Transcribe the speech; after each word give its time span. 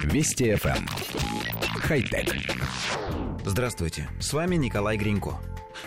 Вести 0.00 0.50
FM. 0.52 0.78
Эм. 0.78 0.86
Хай-тек. 1.80 2.34
Здравствуйте, 3.44 4.08
с 4.20 4.32
вами 4.32 4.56
Николай 4.56 4.96
Гринько. 4.96 5.34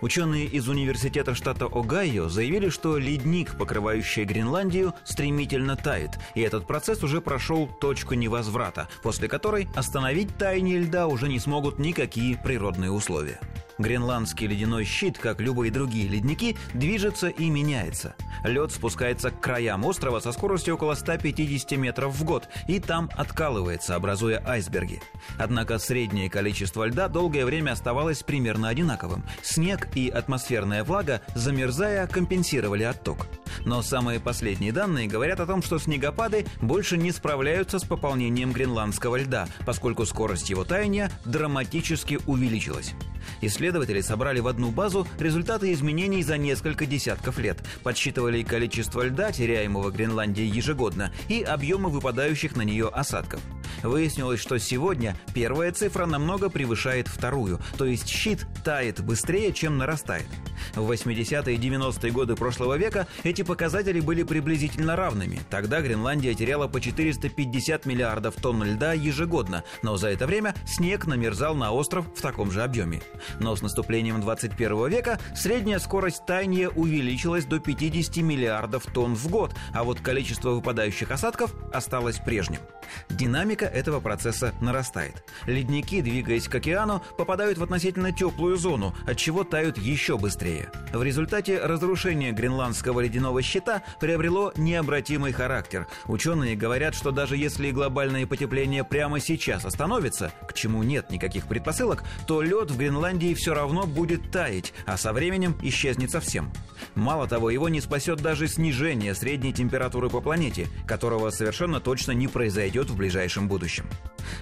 Ученые 0.00 0.46
из 0.46 0.68
университета 0.68 1.34
штата 1.34 1.66
Огайо 1.66 2.28
заявили, 2.28 2.68
что 2.68 2.96
ледник, 2.98 3.56
покрывающий 3.58 4.24
Гренландию, 4.24 4.94
стремительно 5.04 5.76
тает, 5.76 6.12
и 6.34 6.40
этот 6.40 6.66
процесс 6.66 7.02
уже 7.02 7.20
прошел 7.20 7.66
точку 7.66 8.14
невозврата, 8.14 8.88
после 9.02 9.28
которой 9.28 9.68
остановить 9.74 10.36
таяние 10.36 10.80
льда 10.80 11.06
уже 11.06 11.28
не 11.28 11.38
смогут 11.38 11.78
никакие 11.78 12.36
природные 12.36 12.90
условия. 12.90 13.40
Гренландский 13.80 14.46
ледяной 14.46 14.84
щит, 14.84 15.18
как 15.18 15.40
любые 15.40 15.72
другие 15.72 16.06
ледники, 16.06 16.56
движется 16.74 17.28
и 17.28 17.48
меняется. 17.48 18.14
Лед 18.44 18.72
спускается 18.72 19.30
к 19.30 19.40
краям 19.40 19.84
острова 19.84 20.20
со 20.20 20.32
скоростью 20.32 20.74
около 20.74 20.94
150 20.94 21.72
метров 21.78 22.14
в 22.14 22.24
год 22.24 22.48
и 22.68 22.78
там 22.78 23.10
откалывается, 23.16 23.96
образуя 23.96 24.42
айсберги. 24.46 25.02
Однако 25.38 25.78
среднее 25.78 26.28
количество 26.28 26.84
льда 26.84 27.08
долгое 27.08 27.46
время 27.46 27.72
оставалось 27.72 28.22
примерно 28.22 28.68
одинаковым. 28.68 29.24
Снег 29.42 29.88
и 29.94 30.10
атмосферная 30.10 30.84
влага, 30.84 31.22
замерзая, 31.34 32.06
компенсировали 32.06 32.82
отток. 32.82 33.26
Но 33.64 33.82
самые 33.82 34.20
последние 34.20 34.72
данные 34.72 35.08
говорят 35.08 35.40
о 35.40 35.46
том, 35.46 35.62
что 35.62 35.78
снегопады 35.78 36.46
больше 36.60 36.96
не 36.96 37.12
справляются 37.12 37.78
с 37.78 37.84
пополнением 37.84 38.52
гренландского 38.52 39.16
льда, 39.16 39.48
поскольку 39.66 40.06
скорость 40.06 40.50
его 40.50 40.64
таяния 40.64 41.10
драматически 41.24 42.18
увеличилась. 42.26 42.94
Исследователи 43.40 44.00
собрали 44.00 44.40
в 44.40 44.46
одну 44.46 44.70
базу 44.70 45.06
результаты 45.18 45.72
изменений 45.72 46.22
за 46.22 46.38
несколько 46.38 46.86
десятков 46.86 47.38
лет, 47.38 47.58
подсчитывали 47.82 48.42
количество 48.42 49.02
льда, 49.02 49.32
теряемого 49.32 49.90
Гренландией 49.90 50.50
ежегодно, 50.50 51.12
и 51.28 51.42
объемы 51.42 51.90
выпадающих 51.90 52.56
на 52.56 52.62
нее 52.62 52.88
осадков. 52.88 53.40
Выяснилось, 53.82 54.40
что 54.40 54.58
сегодня 54.58 55.16
первая 55.34 55.72
цифра 55.72 56.06
намного 56.06 56.50
превышает 56.50 57.08
вторую, 57.08 57.60
то 57.78 57.84
есть 57.84 58.08
щит 58.08 58.46
тает 58.64 59.00
быстрее, 59.00 59.52
чем 59.52 59.78
нарастает. 59.78 60.26
В 60.74 60.90
80-е 60.90 61.54
и 61.54 61.58
90-е 61.58 62.12
годы 62.12 62.36
прошлого 62.36 62.76
века 62.76 63.06
эти 63.24 63.42
показатели 63.42 64.00
были 64.00 64.22
приблизительно 64.22 64.96
равными. 64.96 65.40
Тогда 65.50 65.80
Гренландия 65.80 66.34
теряла 66.34 66.68
по 66.68 66.80
450 66.80 67.86
миллиардов 67.86 68.36
тонн 68.36 68.62
льда 68.64 68.92
ежегодно, 68.92 69.64
но 69.82 69.96
за 69.96 70.08
это 70.08 70.26
время 70.26 70.54
снег 70.66 71.06
намерзал 71.06 71.54
на 71.54 71.72
остров 71.72 72.06
в 72.14 72.20
таком 72.20 72.50
же 72.50 72.62
объеме. 72.62 73.02
Но 73.38 73.56
с 73.56 73.62
наступлением 73.62 74.20
21 74.20 74.88
века 74.88 75.18
средняя 75.34 75.78
скорость 75.78 76.26
таяния 76.26 76.68
увеличилась 76.68 77.44
до 77.44 77.58
50 77.58 78.16
миллиардов 78.18 78.86
тонн 78.86 79.14
в 79.14 79.28
год, 79.28 79.54
а 79.72 79.84
вот 79.84 80.00
количество 80.00 80.50
выпадающих 80.50 81.10
осадков 81.10 81.54
осталось 81.72 82.18
прежним. 82.18 82.60
Динамика 83.08 83.69
этого 83.72 84.00
процесса 84.00 84.54
нарастает. 84.60 85.22
Ледники, 85.46 86.00
двигаясь 86.00 86.48
к 86.48 86.54
океану, 86.54 87.02
попадают 87.16 87.58
в 87.58 87.62
относительно 87.62 88.12
теплую 88.12 88.56
зону, 88.56 88.94
от 89.06 89.16
чего 89.16 89.44
тают 89.44 89.78
еще 89.78 90.18
быстрее. 90.18 90.70
В 90.92 91.02
результате 91.02 91.58
разрушение 91.58 92.32
гренландского 92.32 93.00
ледяного 93.00 93.42
щита 93.42 93.82
приобрело 94.00 94.52
необратимый 94.56 95.32
характер. 95.32 95.86
Ученые 96.06 96.56
говорят, 96.56 96.94
что 96.94 97.10
даже 97.10 97.36
если 97.36 97.70
глобальное 97.70 98.26
потепление 98.26 98.84
прямо 98.84 99.20
сейчас 99.20 99.64
остановится, 99.64 100.32
к 100.48 100.52
чему 100.54 100.82
нет 100.82 101.10
никаких 101.10 101.46
предпосылок, 101.46 102.04
то 102.26 102.42
лед 102.42 102.70
в 102.70 102.76
Гренландии 102.76 103.34
все 103.34 103.54
равно 103.54 103.86
будет 103.86 104.30
таять, 104.30 104.72
а 104.86 104.96
со 104.96 105.12
временем 105.12 105.56
исчезнет 105.62 106.10
совсем. 106.10 106.50
Мало 106.94 107.28
того, 107.28 107.50
его 107.50 107.68
не 107.68 107.80
спасет 107.80 108.20
даже 108.20 108.48
снижение 108.48 109.14
средней 109.14 109.52
температуры 109.52 110.08
по 110.08 110.20
планете, 110.20 110.66
которого 110.86 111.30
совершенно 111.30 111.80
точно 111.80 112.12
не 112.12 112.28
произойдет 112.28 112.90
в 112.90 112.96
ближайшем 112.96 113.48
будущем. 113.60 113.84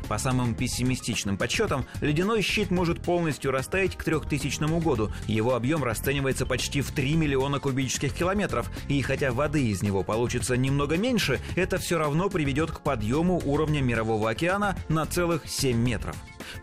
По 0.08 0.16
самым 0.18 0.54
пессимистичным 0.54 1.36
подсчетам, 1.36 1.84
ледяной 2.00 2.40
щит 2.40 2.70
может 2.70 3.02
полностью 3.02 3.50
растаять 3.50 3.96
к 3.96 4.04
3000 4.04 4.80
году. 4.80 5.10
Его 5.26 5.54
объем 5.54 5.82
расценивается 5.82 6.46
почти 6.46 6.82
в 6.82 6.92
3 6.92 7.16
миллиона 7.16 7.58
кубических 7.58 8.14
километров, 8.14 8.70
и 8.88 9.02
хотя 9.02 9.32
воды 9.32 9.66
из 9.66 9.82
него 9.82 10.04
получится 10.04 10.56
немного 10.56 10.96
меньше, 10.96 11.40
это 11.56 11.78
все 11.78 11.98
равно 11.98 12.28
приведет 12.28 12.70
к 12.70 12.80
подъему 12.80 13.40
уровня 13.44 13.80
Мирового 13.80 14.30
океана 14.30 14.76
на 14.88 15.04
целых 15.04 15.48
7 15.48 15.76
метров. 15.76 16.16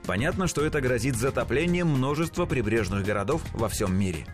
Понятно, 0.06 0.48
что 0.48 0.66
это 0.66 0.80
грозит 0.80 1.16
затоплением 1.16 1.88
множества 1.88 2.46
прибрежных 2.46 3.04
городов 3.04 3.42
во 3.54 3.68
всем 3.68 3.94
мире. 3.96 4.26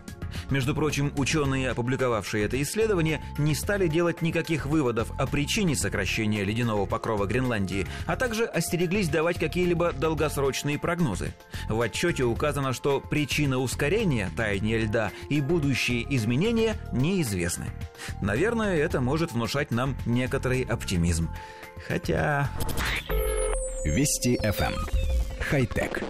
Между 0.52 0.74
прочим, 0.74 1.14
ученые, 1.16 1.70
опубликовавшие 1.70 2.44
это 2.44 2.60
исследование, 2.60 3.22
не 3.38 3.54
стали 3.54 3.88
делать 3.88 4.20
никаких 4.20 4.66
выводов 4.66 5.10
о 5.18 5.26
причине 5.26 5.74
сокращения 5.74 6.44
ледяного 6.44 6.84
покрова 6.84 7.24
Гренландии, 7.24 7.86
а 8.04 8.16
также 8.16 8.44
остереглись 8.44 9.08
давать 9.08 9.38
какие-либо 9.38 9.94
долгосрочные 9.94 10.78
прогнозы. 10.78 11.32
В 11.70 11.80
отчете 11.80 12.24
указано, 12.24 12.74
что 12.74 13.00
причина 13.00 13.60
ускорения 13.60 14.30
таяния 14.36 14.80
льда 14.80 15.10
и 15.30 15.40
будущие 15.40 16.04
изменения 16.14 16.76
неизвестны. 16.92 17.70
Наверное, 18.20 18.76
это 18.76 19.00
может 19.00 19.32
внушать 19.32 19.70
нам 19.70 19.96
некоторый 20.04 20.64
оптимизм. 20.64 21.30
Хотя... 21.88 22.50
Вести 23.86 24.36
FM. 24.36 24.74
Хай-тек. 25.40 26.02